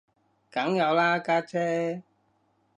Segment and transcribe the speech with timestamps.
[0.49, 2.01] 梗有啦家姐